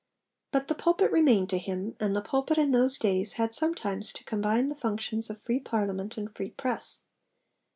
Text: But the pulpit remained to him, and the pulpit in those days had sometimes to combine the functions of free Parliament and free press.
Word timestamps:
But 0.51 0.67
the 0.67 0.73
pulpit 0.73 1.11
remained 1.11 1.51
to 1.51 1.59
him, 1.59 1.95
and 1.99 2.15
the 2.15 2.23
pulpit 2.23 2.57
in 2.57 2.71
those 2.71 2.97
days 2.97 3.33
had 3.33 3.53
sometimes 3.53 4.11
to 4.13 4.23
combine 4.23 4.69
the 4.69 4.73
functions 4.75 5.29
of 5.29 5.39
free 5.39 5.59
Parliament 5.59 6.17
and 6.17 6.33
free 6.33 6.49
press. 6.49 7.03